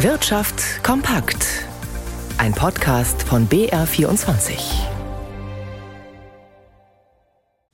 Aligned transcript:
Wirtschaft 0.00 0.84
kompakt. 0.84 1.64
Ein 2.36 2.52
Podcast 2.52 3.22
von 3.22 3.48
BR24. 3.48 4.58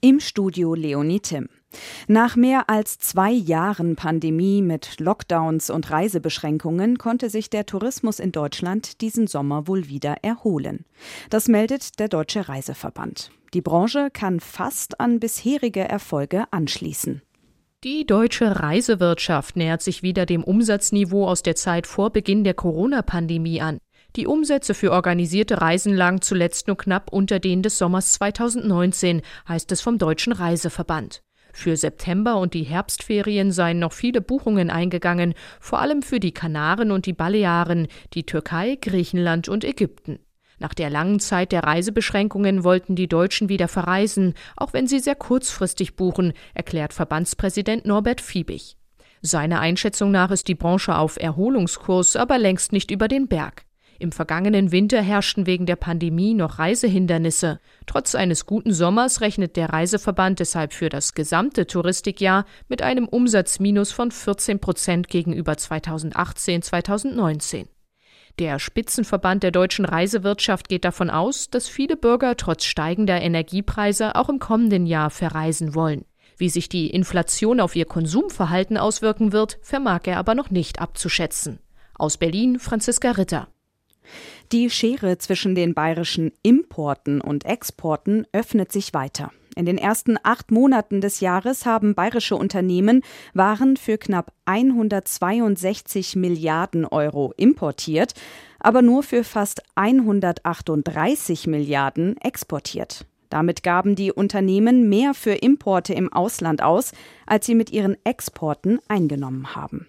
Im 0.01 0.21
Studio 0.21 0.75
Leonie 0.75 1.19
Tim. 1.19 1.49
Nach 2.07 2.37
mehr 2.37 2.71
als 2.71 3.01
zwei 3.01 3.33
Jahren 3.33 3.97
Pandemie 3.97 4.63
mit 4.63 5.01
Lockdowns 5.01 5.69
und 5.69 5.91
Reisebeschränkungen 5.91 6.97
konnte 6.97 7.29
sich 7.29 7.51
der 7.51 7.67
Tourismus 7.67 8.21
in 8.21 8.31
Deutschland 8.31 9.01
diesen 9.01 9.27
Sommer 9.27 9.67
wohl 9.67 9.89
wieder 9.89 10.19
erholen. 10.23 10.85
Das 11.29 11.49
meldet 11.49 11.99
der 11.99 12.07
Deutsche 12.07 12.49
Reiseverband. 12.49 13.33
Die 13.53 13.63
Branche 13.63 14.11
kann 14.13 14.39
fast 14.39 15.01
an 15.01 15.19
bisherige 15.19 15.81
Erfolge 15.81 16.45
anschließen. 16.53 17.21
Die 17.85 18.07
deutsche 18.07 18.61
Reisewirtschaft 18.61 19.57
nähert 19.57 19.83
sich 19.83 20.05
wieder 20.05 20.25
dem 20.25 20.45
Umsatzniveau 20.45 21.27
aus 21.27 21.43
der 21.43 21.57
Zeit 21.57 21.89
vor 21.89 22.11
Beginn 22.11 22.45
der 22.45 22.55
Corona-Pandemie 22.55 23.61
an. 23.61 23.79
Die 24.15 24.29
Umsätze 24.29 24.75
für 24.75 24.93
organisierte 24.93 25.61
Reisen 25.61 25.93
lagen 25.93 26.21
zuletzt 26.21 26.69
nur 26.69 26.77
knapp 26.77 27.13
unter 27.13 27.41
denen 27.41 27.63
des 27.63 27.79
Sommers 27.79 28.13
2019, 28.13 29.23
heißt 29.49 29.73
es 29.73 29.81
vom 29.81 29.99
Deutschen 29.99 30.33
Reiseverband. 30.33 31.23
Für 31.53 31.77
September 31.77 32.37
und 32.37 32.55
die 32.55 32.63
Herbstferien 32.63 33.51
seien 33.51 33.81
noch 33.81 33.93
viele 33.93 34.21
Buchungen 34.21 34.71
eingegangen, 34.71 35.35
vor 35.59 35.81
allem 35.81 36.03
für 36.03 36.21
die 36.21 36.33
Kanaren 36.33 36.93
und 36.93 37.07
die 37.07 37.15
Balearen, 37.15 37.89
die 38.15 38.25
Türkei, 38.25 38.79
Griechenland 38.81 39.49
und 39.49 39.65
Ägypten. 39.65 40.21
Nach 40.63 40.73
der 40.75 40.91
langen 40.91 41.19
Zeit 41.19 41.51
der 41.51 41.65
Reisebeschränkungen 41.65 42.63
wollten 42.63 42.95
die 42.95 43.09
Deutschen 43.09 43.49
wieder 43.49 43.67
verreisen, 43.67 44.35
auch 44.57 44.73
wenn 44.73 44.87
sie 44.87 45.01
sehr 45.01 45.17
kurzfristig 45.17 45.97
buchen, 45.97 46.35
erklärt 46.55 46.93
Verbandspräsident 46.93 47.85
Norbert 47.85 48.21
Fiebig. 48.21 48.77
Seiner 49.23 49.59
Einschätzung 49.59 50.13
nach 50.13 50.31
ist 50.31 50.47
die 50.47 50.55
Branche 50.55 50.97
auf 50.97 51.21
Erholungskurs, 51.21 52.15
aber 52.15 52.39
längst 52.39 52.71
nicht 52.71 52.93
über 52.93 53.09
den 53.09 53.27
Berg. 53.27 53.65
Im 53.99 54.13
vergangenen 54.13 54.71
Winter 54.71 55.03
herrschten 55.03 55.47
wegen 55.47 55.67
der 55.67 55.75
Pandemie 55.75 56.33
noch 56.33 56.61
Reisehindernisse. 56.61 57.59
Trotz 57.87 58.15
eines 58.15 58.47
guten 58.47 58.73
Sommers 58.73 59.21
rechnet 59.21 59.57
der 59.57 59.71
Reiseverband 59.71 60.39
deshalb 60.39 60.75
für 60.75 60.91
das 60.91 61.15
gesamte 61.15 61.67
Touristikjahr 61.67 62.45
mit 62.69 62.83
einem 62.83 63.09
Umsatzminus 63.09 63.91
von 63.91 64.13
14 64.13 64.61
Prozent 64.61 65.09
gegenüber 65.09 65.55
2018-2019. 65.55 67.67
Der 68.39 68.59
Spitzenverband 68.59 69.43
der 69.43 69.51
deutschen 69.51 69.85
Reisewirtschaft 69.85 70.69
geht 70.69 70.85
davon 70.85 71.11
aus, 71.11 71.51
dass 71.51 71.69
viele 71.69 71.97
Bürger 71.97 72.37
trotz 72.37 72.65
steigender 72.65 73.21
Energiepreise 73.21 74.17
auch 74.17 74.29
im 74.29 74.39
kommenden 74.39 74.87
Jahr 74.87 75.11
verreisen 75.11 75.75
wollen. 75.75 76.05
Wie 76.39 76.49
sich 76.49 76.69
die 76.69 76.89
Inflation 76.89 77.61
auf 77.61 77.77
ihr 77.77 77.85
Konsumverhalten 77.85 78.79
auswirken 78.79 79.33
wird, 79.33 79.59
vermag 79.63 80.01
er 80.05 80.17
aber 80.17 80.35
noch 80.35 80.51
nicht 80.51 80.81
abzuschätzen. 80.81 81.59
Aus 81.95 82.17
Berlin 82.17 82.59
Franziska 82.59 83.13
Ritter. 83.13 83.49
Die 84.51 84.71
Schere 84.71 85.19
zwischen 85.19 85.55
den 85.55 85.75
bayerischen 85.75 86.33
Importen 86.43 87.21
und 87.21 87.45
Exporten 87.45 88.27
öffnet 88.33 88.73
sich 88.73 88.95
weiter. 88.95 89.31
In 89.55 89.67
den 89.67 89.77
ersten 89.77 90.17
acht 90.23 90.51
Monaten 90.51 91.01
des 91.01 91.21
Jahres 91.21 91.67
haben 91.67 91.95
bayerische 91.95 92.37
Unternehmen 92.37 93.03
Waren 93.35 93.77
für 93.77 93.99
knapp 93.99 94.33
162 94.47 96.17
Milliarden 96.17 96.87
Euro 96.87 97.35
importiert, 97.37 98.15
aber 98.61 98.81
nur 98.81 99.03
für 99.03 99.25
fast 99.25 99.63
138 99.75 101.47
Milliarden 101.47 102.17
exportiert. 102.19 103.07
Damit 103.29 103.63
gaben 103.63 103.95
die 103.95 104.13
Unternehmen 104.13 104.89
mehr 104.89 105.15
für 105.15 105.33
Importe 105.33 105.95
im 105.95 106.13
Ausland 106.13 106.63
aus, 106.63 106.93
als 107.27 107.47
sie 107.47 107.55
mit 107.55 107.73
ihren 107.73 107.97
Exporten 108.05 108.79
eingenommen 108.89 109.55
haben. 109.55 109.89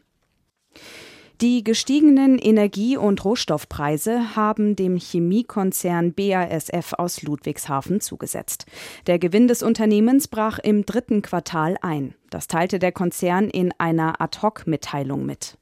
Die 1.44 1.62
gestiegenen 1.62 2.40
Energie- 2.40 2.96
und 2.96 3.26
Rohstoffpreise 3.26 4.34
haben 4.38 4.78
dem 4.78 4.96
Chemiekonzern 4.96 6.14
BASF 6.14 6.94
aus 6.98 7.22
Ludwigshafen 7.22 8.00
zugesetzt. 8.00 8.66
Der 9.08 9.20
Gewinn 9.20 9.50
des 9.50 9.62
Unternehmens 9.62 10.30
brach 10.30 10.58
im 10.60 10.86
dritten 10.86 11.22
Quartal 11.22 11.76
ein. 11.82 12.16
Das 12.30 12.48
teilte 12.48 12.80
der 12.80 12.94
Konzern 12.94 13.50
in 13.50 13.74
einer 13.78 14.22
Ad-hoc-Mitteilung 14.22 15.26
mit. 15.26 15.58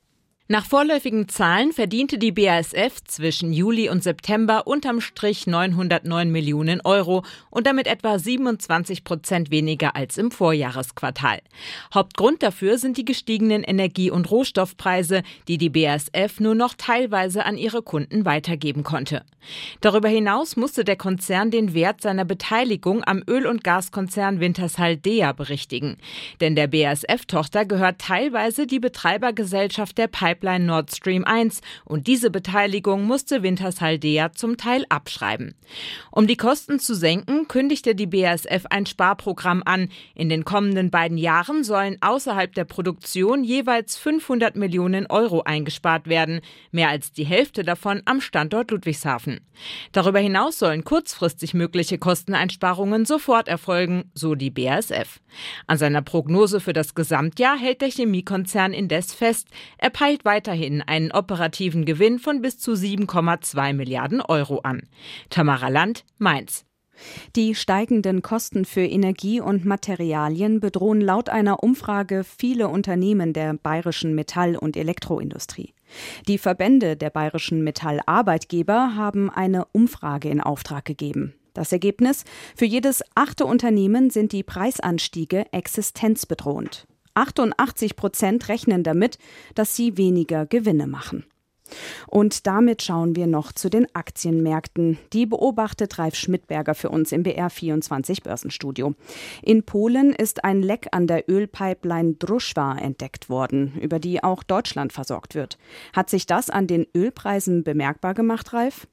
Nach 0.51 0.65
vorläufigen 0.65 1.29
Zahlen 1.29 1.71
verdiente 1.71 2.17
die 2.17 2.33
BASF 2.33 3.01
zwischen 3.05 3.53
Juli 3.53 3.87
und 3.87 4.03
September 4.03 4.67
unterm 4.67 4.99
Strich 4.99 5.47
909 5.47 6.29
Millionen 6.29 6.81
Euro 6.81 7.23
und 7.49 7.67
damit 7.67 7.87
etwa 7.87 8.19
27 8.19 9.05
Prozent 9.05 9.49
weniger 9.49 9.95
als 9.95 10.17
im 10.17 10.29
Vorjahresquartal. 10.29 11.39
Hauptgrund 11.93 12.43
dafür 12.43 12.77
sind 12.77 12.97
die 12.97 13.05
gestiegenen 13.05 13.63
Energie- 13.63 14.11
und 14.11 14.29
Rohstoffpreise, 14.29 15.23
die 15.47 15.57
die 15.57 15.69
BASF 15.69 16.41
nur 16.41 16.53
noch 16.53 16.73
teilweise 16.73 17.45
an 17.45 17.57
ihre 17.57 17.81
Kunden 17.81 18.25
weitergeben 18.25 18.83
konnte. 18.83 19.23
Darüber 19.79 20.09
hinaus 20.09 20.57
musste 20.57 20.83
der 20.83 20.97
Konzern 20.97 21.49
den 21.49 21.73
Wert 21.73 22.01
seiner 22.01 22.25
Beteiligung 22.25 23.03
am 23.05 23.23
Öl- 23.25 23.47
und 23.47 23.63
Gaskonzern 23.63 24.41
Wintershall 24.41 24.97
Dea 24.97 25.31
berichtigen. 25.31 25.97
Denn 26.41 26.55
der 26.57 26.67
BASF-Tochter 26.67 27.65
gehört 27.65 27.99
teilweise 27.99 28.67
die 28.67 28.79
Betreibergesellschaft 28.79 29.97
der 29.97 30.07
Pipeline 30.07 30.40
Pipeline 30.41 30.65
Nord 30.65 30.91
Stream 30.91 31.23
1 31.23 31.61
und 31.85 32.07
diese 32.07 32.31
Beteiligung 32.31 33.05
musste 33.05 33.43
Wintershaldea 33.43 34.31
zum 34.33 34.57
Teil 34.57 34.85
abschreiben. 34.89 35.53
Um 36.09 36.25
die 36.25 36.35
Kosten 36.35 36.79
zu 36.79 36.95
senken, 36.95 37.47
kündigte 37.47 37.93
die 37.93 38.07
BASF 38.07 38.65
ein 38.71 38.87
Sparprogramm 38.87 39.61
an. 39.63 39.89
In 40.15 40.29
den 40.29 40.43
kommenden 40.43 40.89
beiden 40.89 41.17
Jahren 41.17 41.63
sollen 41.63 41.97
außerhalb 42.01 42.53
der 42.55 42.65
Produktion 42.65 43.43
jeweils 43.43 43.97
500 43.97 44.55
Millionen 44.55 45.05
Euro 45.05 45.43
eingespart 45.43 46.07
werden, 46.07 46.41
mehr 46.71 46.89
als 46.89 47.11
die 47.11 47.25
Hälfte 47.25 47.63
davon 47.63 48.01
am 48.05 48.19
Standort 48.19 48.71
Ludwigshafen. 48.71 49.41
Darüber 49.91 50.19
hinaus 50.19 50.57
sollen 50.57 50.83
kurzfristig 50.83 51.53
mögliche 51.53 51.99
Kosteneinsparungen 51.99 53.05
sofort 53.05 53.47
erfolgen, 53.47 54.09
so 54.15 54.33
die 54.33 54.49
BASF. 54.49 55.19
An 55.67 55.77
seiner 55.77 56.01
Prognose 56.01 56.59
für 56.59 56.73
das 56.73 56.95
Gesamtjahr 56.95 57.57
hält 57.57 57.81
der 57.81 57.89
Chemiekonzern 57.89 58.73
indes 58.73 59.13
fest, 59.13 59.47
er 59.77 59.91
peilt 59.91 60.25
weiterhin 60.31 60.81
einen 60.81 61.11
operativen 61.11 61.83
Gewinn 61.83 62.17
von 62.17 62.41
bis 62.41 62.57
zu 62.57 62.71
7,2 62.71 63.73
Milliarden 63.73 64.21
Euro 64.21 64.59
an. 64.59 64.83
Tamara 65.29 65.67
Land, 65.67 66.05
Mainz. 66.19 66.63
Die 67.35 67.53
steigenden 67.53 68.21
Kosten 68.21 68.63
für 68.63 68.85
Energie 68.85 69.41
und 69.41 69.65
Materialien 69.65 70.61
bedrohen 70.61 71.01
laut 71.01 71.27
einer 71.27 71.63
Umfrage 71.63 72.23
viele 72.23 72.69
Unternehmen 72.69 73.33
der 73.33 73.55
bayerischen 73.55 74.15
Metall- 74.15 74.55
und 74.55 74.77
Elektroindustrie. 74.77 75.73
Die 76.29 76.37
Verbände 76.37 76.95
der 76.95 77.09
bayerischen 77.09 77.61
Metallarbeitgeber 77.65 78.95
haben 78.95 79.29
eine 79.29 79.65
Umfrage 79.73 80.29
in 80.29 80.39
Auftrag 80.39 80.85
gegeben. 80.85 81.33
Das 81.53 81.73
Ergebnis? 81.73 82.23
Für 82.55 82.63
jedes 82.63 83.03
achte 83.15 83.45
Unternehmen 83.45 84.11
sind 84.11 84.31
die 84.31 84.43
Preisanstiege 84.43 85.51
existenzbedrohend. 85.51 86.87
88 87.13 87.95
Prozent 87.95 88.49
rechnen 88.49 88.83
damit, 88.83 89.17
dass 89.55 89.75
sie 89.75 89.97
weniger 89.97 90.45
Gewinne 90.45 90.87
machen. 90.87 91.25
Und 92.07 92.47
damit 92.47 92.81
schauen 92.81 93.15
wir 93.15 93.27
noch 93.27 93.51
zu 93.51 93.69
den 93.69 93.87
Aktienmärkten. 93.95 94.97
Die 95.13 95.25
beobachtet 95.25 95.97
Ralf 95.97 96.15
Schmidberger 96.15 96.75
für 96.75 96.89
uns 96.89 97.11
im 97.11 97.23
BR24 97.23 98.23
Börsenstudio. 98.23 98.93
In 99.41 99.63
Polen 99.63 100.13
ist 100.13 100.43
ein 100.43 100.61
Leck 100.61 100.87
an 100.91 101.07
der 101.07 101.29
Ölpipeline 101.29 102.15
Druschwa 102.15 102.77
entdeckt 102.77 103.29
worden, 103.29 103.73
über 103.79 103.99
die 103.99 104.23
auch 104.23 104.43
Deutschland 104.43 104.93
versorgt 104.93 105.35
wird. 105.35 105.57
Hat 105.93 106.09
sich 106.09 106.25
das 106.25 106.49
an 106.49 106.67
den 106.67 106.85
Ölpreisen 106.95 107.63
bemerkbar 107.63 108.13
gemacht, 108.13 108.53
Ralf? 108.53 108.87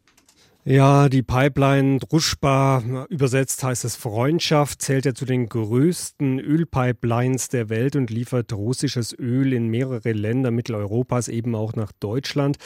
Ja, 0.71 1.09
die 1.09 1.23
Pipeline 1.23 1.99
Druschba, 1.99 3.06
übersetzt 3.09 3.65
heißt 3.65 3.87
es 3.87 3.97
Freundschaft, 3.97 4.83
zählt 4.83 5.06
ja 5.06 5.15
zu 5.15 5.25
den 5.25 5.49
größten 5.49 6.39
Ölpipelines 6.41 7.49
der 7.49 7.71
Welt 7.71 7.97
und 7.97 8.11
liefert 8.11 8.53
russisches 8.53 9.19
Öl 9.19 9.55
in 9.55 9.69
mehrere 9.69 10.12
Länder 10.12 10.51
Mitteleuropas, 10.51 11.28
eben 11.28 11.55
auch 11.55 11.73
nach 11.73 11.92
Deutschland. 11.92 12.59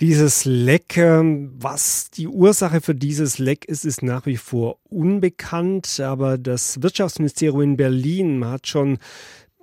Dieses 0.00 0.46
Leck, 0.46 0.96
was 0.96 2.10
die 2.10 2.28
Ursache 2.28 2.80
für 2.80 2.94
dieses 2.94 3.38
Leck 3.38 3.66
ist, 3.66 3.84
ist 3.84 4.02
nach 4.02 4.24
wie 4.24 4.38
vor 4.38 4.78
unbekannt, 4.88 6.00
aber 6.00 6.38
das 6.38 6.82
Wirtschaftsministerium 6.82 7.60
in 7.60 7.76
Berlin 7.76 8.44
hat 8.46 8.68
schon 8.68 8.96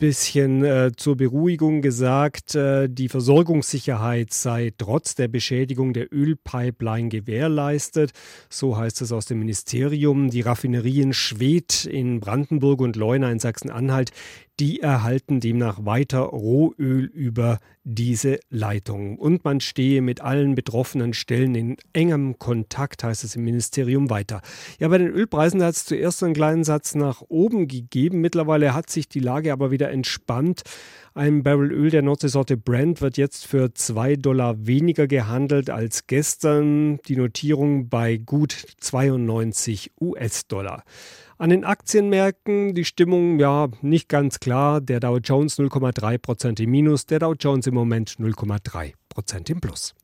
bisschen 0.01 0.65
äh, 0.65 0.92
zur 0.98 1.15
Beruhigung 1.15 1.83
gesagt, 1.83 2.56
äh, 2.56 2.89
die 2.89 3.07
Versorgungssicherheit 3.07 4.33
sei 4.33 4.74
trotz 4.75 5.13
der 5.13 5.27
Beschädigung 5.27 5.94
der 5.94 6.12
Ölpipeline 6.12 7.09
gewährleistet. 7.09 8.12
So 8.50 8.75
heißt 8.75 9.03
es 9.03 9.12
aus 9.12 9.27
dem 9.27 9.38
Ministerium. 9.38 10.31
Die 10.31 10.42
Raffinerien 10.42 11.13
Schwedt 11.13 11.86
in 11.86 12.19
Brandenburg 12.19 12.81
und 12.81 12.95
Leuna 12.95 13.31
in 13.31 13.38
Sachsen-Anhalt, 13.38 14.09
die 14.61 14.79
erhalten 14.79 15.39
demnach 15.39 15.85
weiter 15.85 16.19
Rohöl 16.19 17.05
über 17.05 17.57
diese 17.83 18.39
Leitung. 18.51 19.17
Und 19.17 19.43
man 19.43 19.59
stehe 19.59 20.03
mit 20.03 20.21
allen 20.21 20.53
betroffenen 20.53 21.15
Stellen 21.15 21.55
in 21.55 21.77
engem 21.93 22.37
Kontakt, 22.37 23.03
heißt 23.03 23.23
es 23.23 23.35
im 23.35 23.43
Ministerium 23.43 24.11
weiter. 24.11 24.41
Ja, 24.77 24.89
bei 24.89 24.99
den 24.99 25.07
Ölpreisen 25.07 25.63
hat 25.63 25.73
es 25.73 25.85
zuerst 25.85 26.23
einen 26.23 26.35
kleinen 26.35 26.63
Satz 26.63 26.93
nach 26.93 27.23
oben 27.27 27.67
gegeben. 27.67 28.21
Mittlerweile 28.21 28.75
hat 28.75 28.91
sich 28.91 29.09
die 29.09 29.19
Lage 29.19 29.51
aber 29.51 29.71
wieder 29.71 29.89
entspannt. 29.89 30.61
Ein 31.15 31.41
Barrel 31.41 31.71
Öl 31.71 31.89
der 31.89 32.03
Nordseesorte 32.03 32.55
Brent 32.55 33.01
wird 33.01 33.17
jetzt 33.17 33.47
für 33.47 33.73
2 33.73 34.15
Dollar 34.17 34.67
weniger 34.67 35.07
gehandelt 35.07 35.71
als 35.71 36.05
gestern. 36.05 36.99
Die 37.07 37.17
Notierung 37.17 37.89
bei 37.89 38.17
gut 38.17 38.51
92 38.79 39.93
US-Dollar. 39.99 40.83
An 41.41 41.49
den 41.49 41.63
Aktienmärkten 41.63 42.75
die 42.75 42.85
Stimmung 42.85 43.39
ja 43.39 43.67
nicht 43.81 44.09
ganz 44.09 44.39
klar. 44.39 44.79
Der 44.79 44.99
Dow 44.99 45.17
Jones 45.17 45.57
0,3 45.57 46.19
Prozent 46.19 46.59
im 46.59 46.69
Minus, 46.69 47.07
der 47.07 47.17
Dow 47.17 47.33
Jones 47.33 47.65
im 47.65 47.73
Moment 47.73 48.11
0,3 48.19 48.93
Prozent 49.09 49.49
im 49.49 49.59
Plus. 49.59 49.95